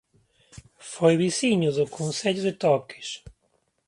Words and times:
Foi 0.93 1.13
veciño 1.23 1.69
do 1.77 1.85
Concello 1.97 2.41
de 2.47 2.53
Toques 2.63 3.07